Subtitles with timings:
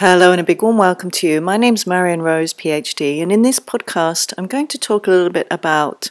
[0.00, 1.42] Hello and a big warm welcome to you.
[1.42, 5.28] My name's Marion Rose, PhD, and in this podcast, I'm going to talk a little
[5.28, 6.08] bit about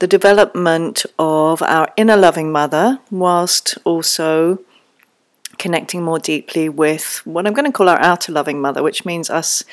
[0.00, 4.58] the development of our inner loving mother, whilst also
[5.56, 9.30] connecting more deeply with what I'm going to call our outer loving mother, which means
[9.30, 9.64] us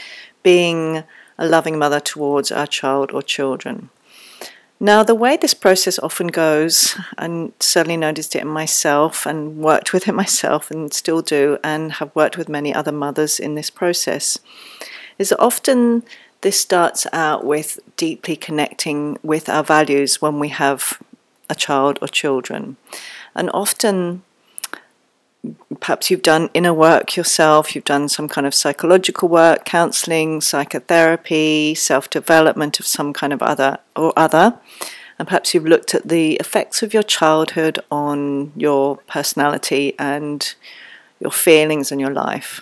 [0.41, 1.03] being
[1.37, 3.89] a loving mother towards our child or children.
[4.83, 9.93] Now, the way this process often goes, and certainly noticed it in myself and worked
[9.93, 13.69] with it myself and still do, and have worked with many other mothers in this
[13.69, 14.37] process,
[15.17, 16.03] is often
[16.41, 21.01] this starts out with deeply connecting with our values when we have
[21.49, 22.75] a child or children.
[23.33, 24.23] And often
[25.79, 31.75] perhaps you've done inner work yourself, you've done some kind of psychological work, counseling, psychotherapy,
[31.75, 34.57] self development of some kind of other or other.
[35.19, 40.53] And perhaps you've looked at the effects of your childhood on your personality and
[41.19, 42.61] your feelings and your life.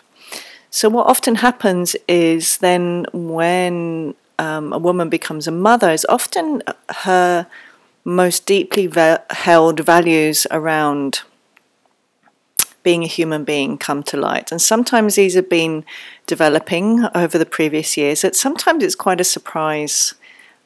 [0.69, 6.63] So, what often happens is then when um, a woman becomes a mother, is often
[7.03, 7.47] her
[8.03, 11.21] most deeply ve- held values around
[12.83, 14.51] being a human being come to light.
[14.51, 15.85] And sometimes these have been
[16.25, 18.21] developing over the previous years.
[18.21, 20.15] That sometimes it's quite a surprise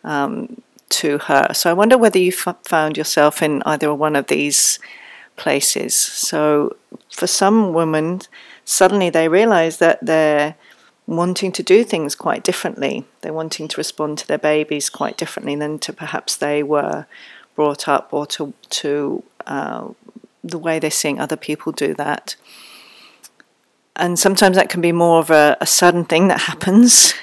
[0.04, 1.54] um, to her.
[1.54, 4.80] So I wonder whether you f- found yourself in either one of these
[5.36, 5.96] places.
[5.96, 6.78] So
[7.12, 8.22] for some women,
[8.64, 10.56] suddenly they realize that they're
[11.08, 13.06] wanting to do things quite differently.
[13.22, 17.06] They're wanting to respond to their babies quite differently than to perhaps they were
[17.56, 19.88] brought up or to to uh,
[20.46, 22.36] the way they're seeing other people do that.
[23.96, 27.14] And sometimes that can be more of a, a sudden thing that happens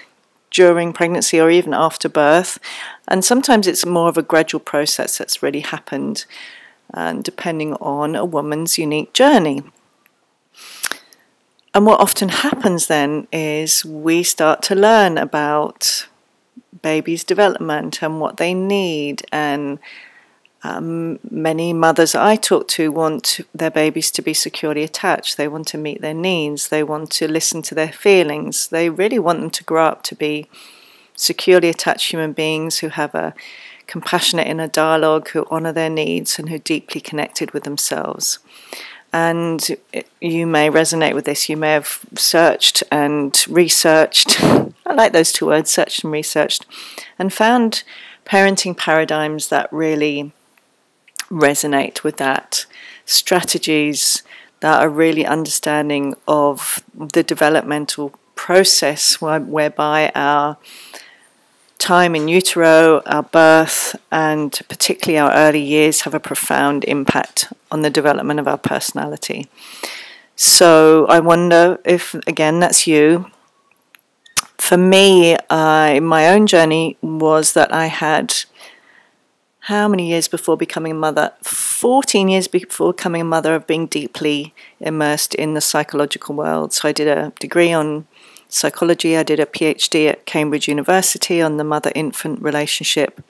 [0.51, 2.59] during pregnancy or even after birth.
[3.09, 6.25] And sometimes it's more of a gradual process that's really happened,
[6.95, 9.63] and depending on a woman's unique journey.
[11.75, 16.07] And what often happens then is we start to learn about
[16.83, 19.79] babies' development and what they need and
[20.65, 25.37] um, many mothers I talk to want their babies to be securely attached.
[25.37, 26.69] They want to meet their needs.
[26.69, 28.69] They want to listen to their feelings.
[28.69, 30.47] They really want them to grow up to be
[31.17, 33.35] securely attached human beings who have a
[33.89, 38.39] compassionate inner dialogue, who honor their needs, and who are deeply connected with themselves.
[39.13, 39.77] And
[40.21, 41.49] you may resonate with this.
[41.49, 44.41] You may have searched and researched.
[44.87, 46.67] I like those two words, searched and researched,
[47.19, 47.83] and found
[48.25, 50.33] parenting paradigms that really
[51.33, 52.67] resonate with that.
[53.07, 54.23] Strategies
[54.61, 60.57] that are really understanding of the developmental process whereby our
[61.79, 67.83] time in utero, our birth, and particularly our early years have a profound impact on
[67.83, 69.49] the development of our personality.
[70.37, 73.31] So I wonder if, again, that's you.
[74.59, 78.45] For me, my own journey was that I had
[79.67, 81.33] how many years before becoming a mother?
[81.45, 86.73] 14 years before becoming a mother of being deeply immersed in the psychological world.
[86.73, 88.09] So I did a degree on
[88.49, 93.23] psychology, I did a PhD at Cambridge University on the mother infant relationship.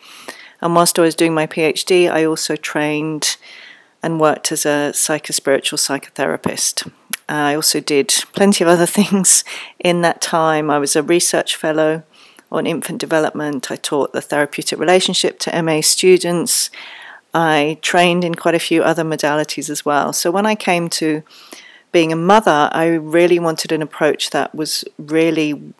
[0.62, 3.37] And whilst I was doing my PhD, I also trained
[4.03, 6.91] and worked as a psychospiritual psychotherapist.
[7.28, 9.44] I also did plenty of other things
[9.78, 10.71] in that time.
[10.71, 12.04] I was a research fellow
[12.53, 13.71] on infant development.
[13.71, 16.71] I taught the therapeutic relationship to MA students.
[17.35, 20.13] I trained in quite a few other modalities as well.
[20.13, 21.23] So when I came to
[21.91, 25.75] being a mother, I really wanted an approach that was really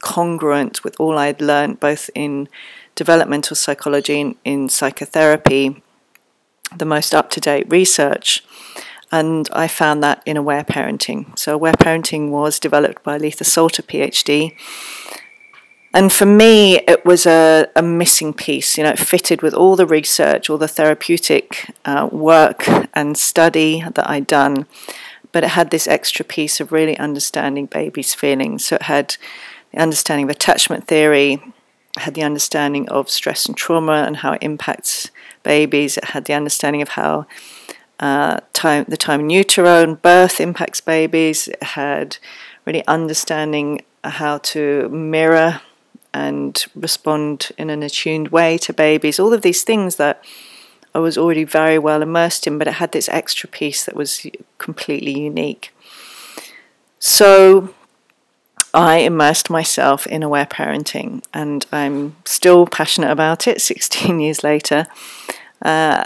[0.00, 2.48] congruent with all I'd learned, both in
[2.94, 5.82] developmental psychology and in psychotherapy,
[6.74, 8.44] the most up to date research.
[9.12, 11.38] And I found that in aware parenting.
[11.38, 14.56] So, aware parenting was developed by Aletha Solter, PhD,
[15.94, 18.76] and for me, it was a, a missing piece.
[18.76, 23.84] You know, it fitted with all the research, all the therapeutic uh, work and study
[23.94, 24.66] that I'd done,
[25.30, 28.64] but it had this extra piece of really understanding babies' feelings.
[28.64, 29.16] So it had
[29.70, 31.40] the understanding of attachment theory,
[31.96, 35.12] had the understanding of stress and trauma and how it impacts
[35.44, 35.96] babies.
[35.96, 37.26] It had the understanding of how
[38.00, 41.46] uh, time, the time in utero and birth impacts babies.
[41.46, 42.16] It had
[42.64, 45.60] really understanding how to mirror
[46.14, 50.22] and respond in an attuned way to babies, all of these things that
[50.94, 54.26] I was already very well immersed in, but it had this extra piece that was
[54.58, 55.74] completely unique.
[57.00, 57.74] So
[58.72, 64.86] I immersed myself in aware parenting, and I'm still passionate about it 16 years later.
[65.60, 66.04] Uh,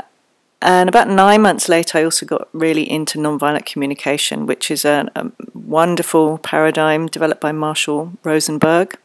[0.61, 5.07] And about nine months later, I also got really into nonviolent communication, which is a,
[5.15, 8.99] a wonderful paradigm developed by Marshall Rosenberg,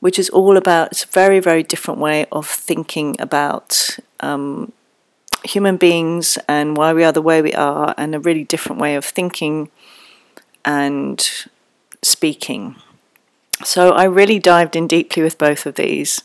[0.00, 4.72] which is all about it's a very, very different way of thinking about um,
[5.44, 8.94] human beings and why we are the way we are, and a really different way
[8.94, 9.70] of thinking
[10.64, 11.30] and
[12.02, 12.76] speaking.
[13.64, 16.22] So I really dived in deeply with both of these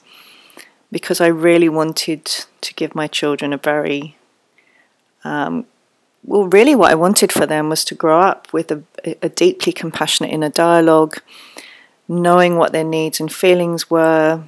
[0.91, 4.15] because I really wanted to give my children a very
[5.23, 5.65] um,
[6.25, 8.83] well, really, what I wanted for them was to grow up with a,
[9.21, 11.17] a deeply compassionate inner dialogue,
[12.21, 14.43] knowing what their needs and feelings were,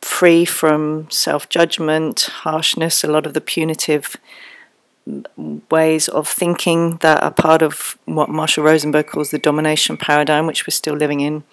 [0.00, 4.16] free from self judgment, harshness, a lot of the punitive
[5.70, 10.66] ways of thinking that are part of what Marshall Rosenberg calls the domination paradigm, which
[10.66, 11.44] we're still living in.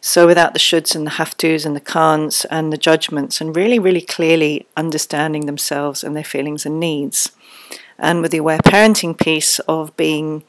[0.00, 3.54] So, without the shoulds and the have tos and the can'ts and the judgments, and
[3.54, 7.30] really, really clearly understanding themselves and their feelings and needs.
[7.98, 10.42] And with the aware parenting piece of being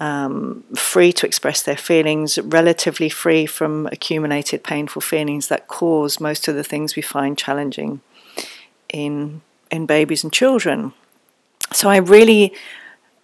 [0.00, 6.48] um, free to express their feelings, relatively free from accumulated painful feelings that cause most
[6.48, 8.00] of the things we find challenging
[8.88, 10.92] in in babies and children.
[11.72, 12.54] So I really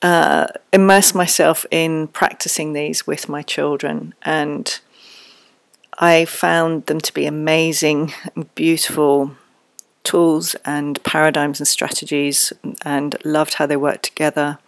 [0.02, 4.78] uh, immerse myself in practicing these with my children, and
[5.98, 8.12] I found them to be amazing,
[8.54, 9.36] beautiful
[10.02, 14.58] tools and paradigms and strategies, and loved how they worked together.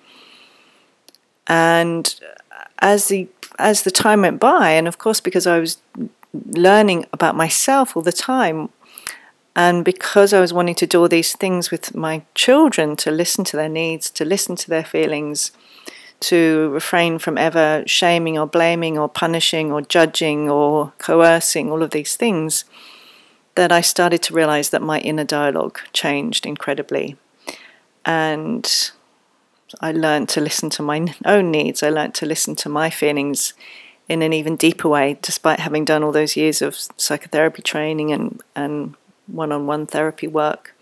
[1.47, 2.15] And
[2.79, 3.29] as the
[3.59, 5.79] as the time went by, and of course because I was
[6.55, 8.69] learning about myself all the time,
[9.55, 13.45] and because I was wanting to do all these things with my children, to listen
[13.45, 15.53] to their needs, to listen to their feelings,
[16.21, 21.91] to refrain from ever shaming or blaming or punishing or judging or coercing, all of
[21.91, 22.65] these things,
[23.55, 27.17] that I started to realize that my inner dialogue changed incredibly.
[28.05, 28.91] And
[29.81, 31.83] I learned to listen to my own needs.
[31.83, 33.53] I learned to listen to my feelings
[34.09, 38.41] in an even deeper way, despite having done all those years of psychotherapy training and,
[38.55, 38.95] and
[39.27, 40.75] one on one therapy work.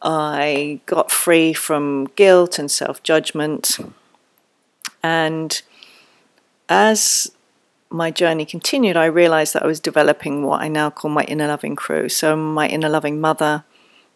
[0.00, 3.78] I got free from guilt and self judgment.
[5.02, 5.60] And
[6.68, 7.30] as
[7.90, 11.48] my journey continued, I realized that I was developing what I now call my inner
[11.48, 12.08] loving crew.
[12.08, 13.64] So, my inner loving mother,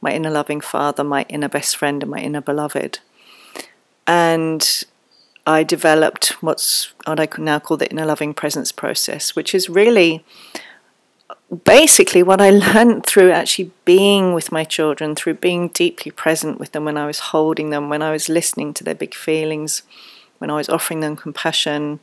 [0.01, 3.01] my inner loving father, my inner best friend, and my inner beloved.
[4.11, 4.85] And
[5.47, 10.25] I developed what's what I now call the inner loving presence process, which is really
[11.65, 16.73] basically what I learned through actually being with my children, through being deeply present with
[16.73, 19.83] them when I was holding them, when I was listening to their big feelings,
[20.39, 22.01] when I was offering them compassion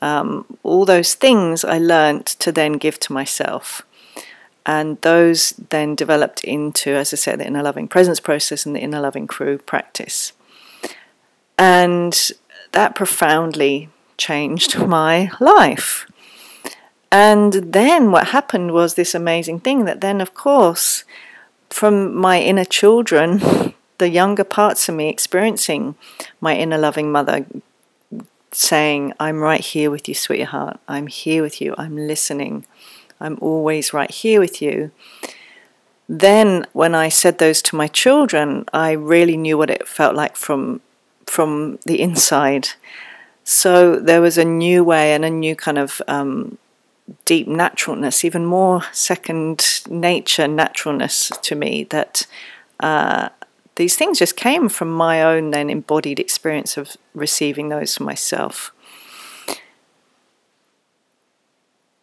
[0.00, 3.82] um, all those things I learnt to then give to myself.
[4.64, 8.80] And those then developed into, as I said, the inner loving presence process and the
[8.80, 10.32] inner loving crew practice.
[11.58, 12.30] And
[12.72, 16.06] that profoundly changed my life.
[17.10, 21.04] And then what happened was this amazing thing that then, of course,
[21.70, 25.96] from my inner children, the younger parts of me experiencing
[26.40, 27.46] my inner loving mother
[28.52, 30.80] saying, I'm right here with you, sweetheart.
[30.88, 31.74] I'm here with you.
[31.76, 32.64] I'm listening.
[33.20, 34.90] I'm always right here with you.
[36.08, 40.36] Then, when I said those to my children, I really knew what it felt like
[40.36, 40.80] from,
[41.28, 42.70] from the inside.
[43.44, 46.58] So, there was a new way and a new kind of um,
[47.24, 52.26] deep naturalness, even more second nature naturalness to me that
[52.80, 53.30] uh,
[53.76, 58.72] these things just came from my own then embodied experience of receiving those for myself.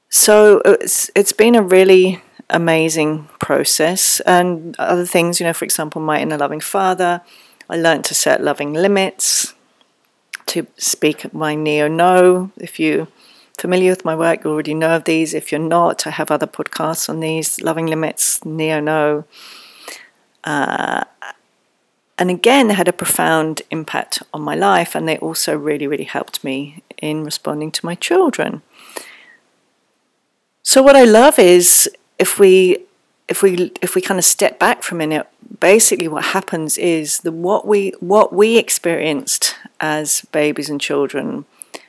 [0.09, 6.01] So it's it's been a really amazing process and other things, you know, for example,
[6.01, 7.21] my inner loving father,
[7.69, 9.53] I learned to set loving limits,
[10.48, 12.51] to speak my neo no.
[12.57, 13.07] If you're
[13.57, 15.34] familiar with my work, you already know of these.
[15.34, 19.25] If you're not, I have other podcasts on these loving limits, neo no.
[20.43, 21.05] Uh,
[22.17, 26.43] and again, had a profound impact on my life, and they also really, really helped
[26.43, 28.62] me in responding to my children.
[30.63, 32.86] So, what I love is if we
[33.27, 35.27] if we if we kind of step back for a minute,
[35.60, 41.46] basically what happens is the what we what we experienced as babies and children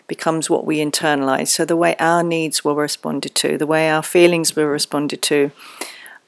[0.07, 1.49] becomes what we internalize.
[1.49, 5.50] So the way our needs were responded to, the way our feelings were responded to,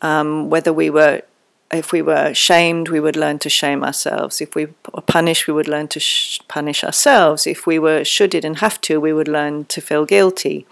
[0.02, 1.22] um, whether we were
[1.70, 4.40] if we were shamed, we would learn to shame ourselves.
[4.40, 7.46] If we were punished, we would learn to sh- punish ourselves.
[7.46, 10.66] If we were shoulded and have to, we would learn to feel guilty.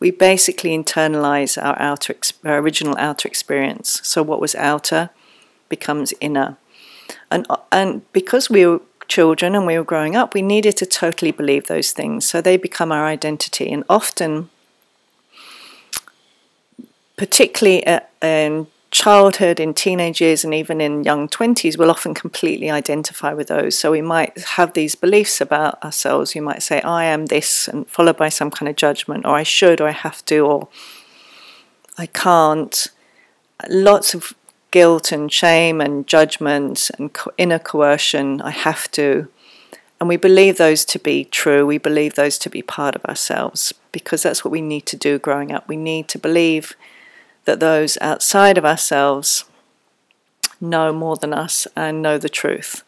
[0.00, 4.00] We basically internalize our outer, our original outer experience.
[4.04, 5.10] So what was outer
[5.68, 6.56] becomes inner.
[7.30, 11.32] And, and because we were children and we were growing up, we needed to totally
[11.32, 12.28] believe those things.
[12.28, 13.70] So they become our identity.
[13.72, 14.50] And often,
[17.16, 17.84] particularly
[18.22, 23.48] in childhood, in teenage years, and even in young 20s, we'll often completely identify with
[23.48, 23.78] those.
[23.78, 26.34] So we might have these beliefs about ourselves.
[26.34, 29.42] You might say, I am this, and followed by some kind of judgment, or I
[29.42, 30.68] should, or I have to, or
[31.96, 32.88] I can't.
[33.68, 34.34] Lots of
[34.70, 38.40] guilt and shame and judgment and inner coercion.
[38.42, 39.28] I have to.
[40.00, 41.66] And we believe those to be true.
[41.66, 45.18] We believe those to be part of ourselves because that's what we need to do
[45.18, 45.66] growing up.
[45.68, 46.76] We need to believe
[47.48, 49.46] that those outside of ourselves
[50.60, 52.84] know more than us and know the truth.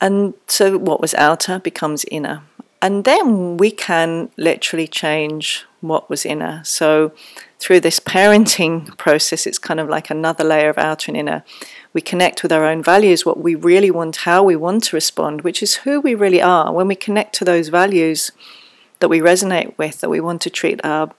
[0.00, 2.42] And so what was outer becomes inner.
[2.82, 6.60] And then we can literally change what was inner.
[6.64, 7.12] So
[7.60, 11.44] through this parenting process, it's kind of like another layer of outer and inner.
[11.92, 15.42] We connect with our own values, what we really want, how we want to respond,
[15.42, 16.72] which is who we really are.
[16.72, 18.32] When we connect to those values
[18.98, 21.12] that we resonate with, that we want to treat our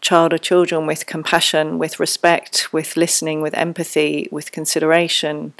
[0.00, 5.54] child or children with compassion, with respect, with listening, with empathy, with consideration,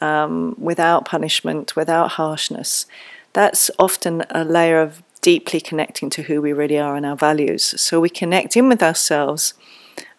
[0.00, 2.86] um, without punishment, without harshness.
[3.32, 7.80] That's often a layer of deeply connecting to who we really are and our values.
[7.80, 9.54] So we connect in with ourselves,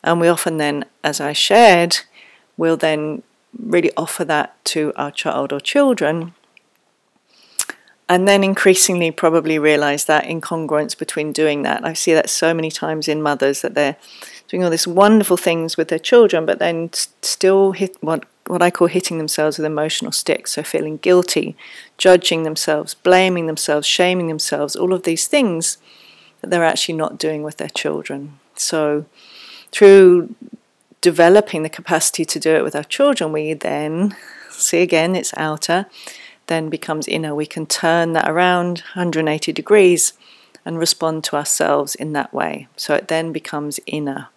[0.04, 2.00] and we often then, as I shared,
[2.58, 3.24] will then
[3.58, 6.34] really offer that to our child or children
[8.08, 11.84] and then increasingly probably realize that incongruence between doing that.
[11.84, 13.98] I see that so many times in mothers that they're
[14.48, 18.70] doing all these wonderful things with their children, but then still hit what what I
[18.70, 20.52] call hitting themselves with emotional sticks.
[20.52, 21.56] So feeling guilty,
[21.98, 25.80] judging themselves, blaming themselves, shaming themselves, all of these things
[26.42, 28.38] that they're actually not doing with their children.
[28.56, 29.06] So
[29.72, 30.36] through
[31.02, 34.16] developing the capacity to do it with our children, we then
[34.52, 35.88] see again it's outer
[36.48, 37.34] then becomes inner.
[37.34, 40.14] We can turn that around 180 degrees
[40.64, 42.68] and respond to ourselves in that way.
[42.76, 44.30] So it then becomes inner.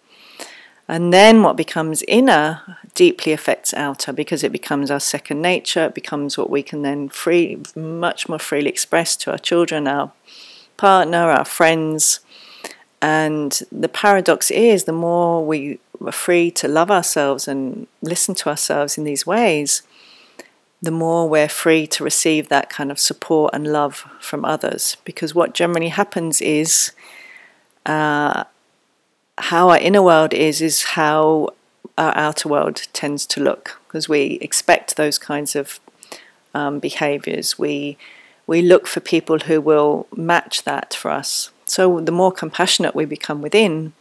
[0.87, 5.85] And then what becomes inner deeply affects outer because it becomes our second nature.
[5.85, 10.11] It becomes what we can then free, much more freely express to our children, our
[10.77, 12.21] partner, our friends.
[13.03, 18.49] And the paradox is the more we are free to love ourselves and listen to
[18.49, 19.83] ourselves in these ways,
[20.81, 24.97] the more we're free to receive that kind of support and love from others.
[25.03, 26.91] Because what generally happens is
[27.85, 28.45] uh,
[29.37, 31.49] how our inner world is, is how
[31.97, 33.81] our outer world tends to look.
[33.87, 35.79] Because we expect those kinds of
[36.53, 37.59] um, behaviors.
[37.59, 37.97] We,
[38.47, 41.51] we look for people who will match that for us.
[41.65, 43.93] So the more compassionate we become within,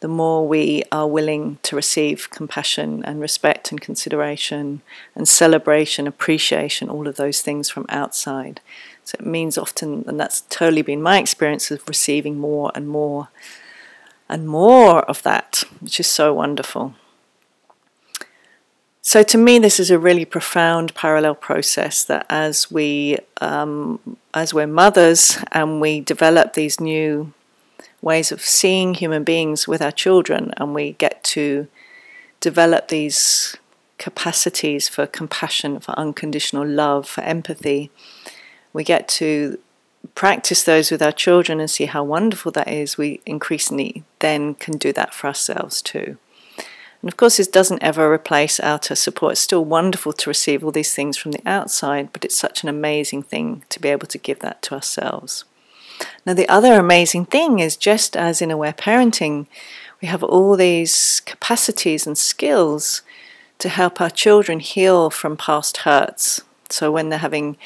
[0.00, 4.80] the more we are willing to receive compassion and respect and consideration
[5.14, 8.60] and celebration, appreciation, all of those things from outside.
[9.04, 13.28] So it means often, and that's totally been my experience of receiving more and more
[14.28, 16.94] and more of that, which is so wonderful.
[19.02, 24.54] So to me, this is a really profound parallel process that as we, um, as
[24.54, 27.32] we're mothers and we develop these new
[28.02, 31.68] ways of seeing human beings with our children, and we get to
[32.40, 33.56] develop these
[33.98, 37.90] capacities for compassion, for unconditional love, for empathy.
[38.72, 39.58] We get to
[40.14, 42.96] practice those with our children and see how wonderful that is.
[42.96, 46.16] We increasingly then can do that for ourselves too.
[47.02, 49.32] And of course, this doesn't ever replace outer support.
[49.32, 52.68] It's still wonderful to receive all these things from the outside, but it's such an
[52.68, 55.44] amazing thing to be able to give that to ourselves.
[56.26, 59.46] Now, the other amazing thing is just as in aware parenting,
[60.00, 63.02] we have all these capacities and skills
[63.58, 66.42] to help our children heal from past hurts.
[66.68, 67.56] So, when they're having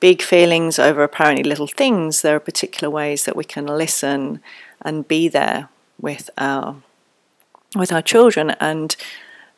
[0.00, 4.40] big feelings over apparently little things, there are particular ways that we can listen
[4.82, 5.68] and be there
[6.00, 6.76] with our
[7.76, 8.96] with our children and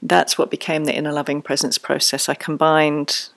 [0.02, 2.28] that's what became the inner loving presence process.
[2.28, 3.28] I combined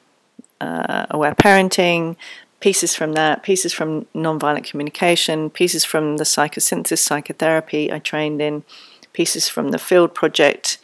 [0.62, 2.16] uh, aware parenting,
[2.64, 8.64] pieces from that, pieces from nonviolent communication, pieces from the psychosynthesis psychotherapy I trained in,
[9.12, 10.78] pieces from the field project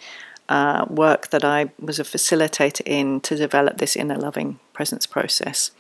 [0.50, 5.72] uh, work that I was a facilitator in to develop this inner loving presence process.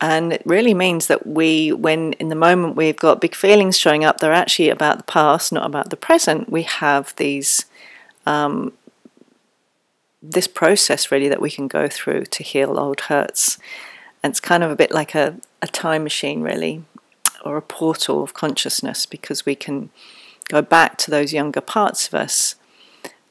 [0.00, 4.04] And it really means that we, when in the moment we've got big feelings showing
[4.04, 6.48] up, they're actually about the past, not about the present.
[6.48, 7.64] We have these,
[8.26, 8.74] um,
[10.22, 13.58] this process really that we can go through to heal old hurts
[14.22, 16.84] and it's kind of a bit like a, a time machine, really,
[17.44, 19.90] or a portal of consciousness because we can
[20.48, 22.56] go back to those younger parts of us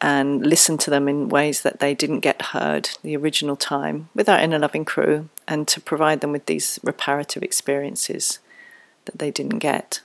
[0.02, 4.30] and listen to them in ways that they didn't get heard the original time with
[4.30, 8.40] our inner loving crew and to provide them with these reparative experiences
[9.06, 10.02] that they didn't get.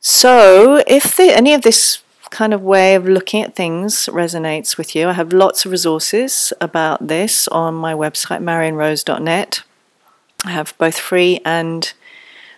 [0.00, 4.94] So, if the, any of this kind of way of looking at things resonates with
[4.94, 9.62] you, I have lots of resources about this on my website, marionrose.net.
[10.44, 11.92] I have both free and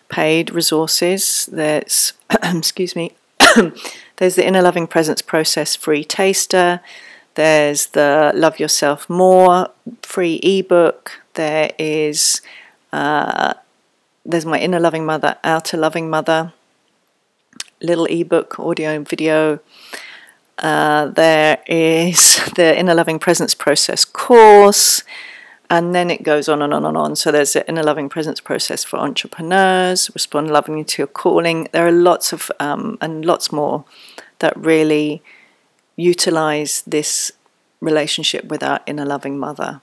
[0.08, 1.48] paid resources.
[1.50, 3.12] There's, excuse me,
[4.16, 6.80] there's the Inner Loving Presence Process free taster.
[7.34, 9.70] There's the Love Yourself More
[10.02, 11.20] free ebook.
[11.34, 12.40] There is
[12.92, 13.54] uh,
[14.24, 16.52] there's my Inner Loving Mother, Outer Loving Mother
[17.80, 19.60] little ebook, audio and video.
[20.58, 25.02] Uh, there is the Inner Loving Presence Process course
[25.68, 27.16] and then it goes on and on and on.
[27.16, 31.68] So there's the inner loving presence process for entrepreneurs, respond lovingly to your calling.
[31.72, 33.84] There are lots of um, and lots more
[34.38, 35.22] that really
[35.96, 37.32] utilize this
[37.80, 39.80] relationship with our inner loving mother.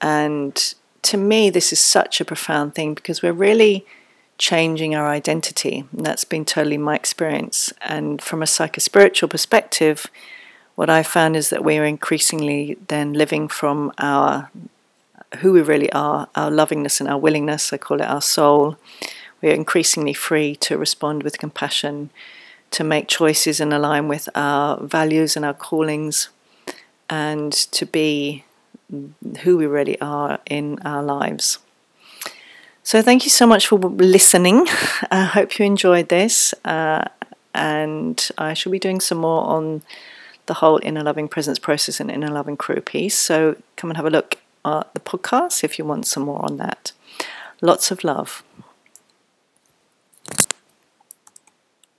[0.00, 3.86] And to me, this is such a profound thing because we're really
[4.38, 5.84] changing our identity.
[5.92, 7.72] And that's been totally my experience.
[7.80, 10.06] And from a psychospiritual perspective,
[10.74, 14.50] what I found is that we're increasingly then living from our
[15.38, 18.76] who we really are, our lovingness and our willingness, I call it our soul.
[19.42, 22.10] We are increasingly free to respond with compassion,
[22.70, 26.28] to make choices and align with our values and our callings,
[27.10, 28.44] and to be
[29.40, 31.58] who we really are in our lives.
[32.86, 34.64] So, thank you so much for listening.
[35.10, 37.02] I hope you enjoyed this, uh,
[37.52, 39.82] and I shall be doing some more on
[40.46, 43.18] the whole inner loving presence process and inner loving crew piece.
[43.18, 46.58] So, come and have a look at the podcast if you want some more on
[46.58, 46.92] that.
[47.60, 48.44] Lots of love.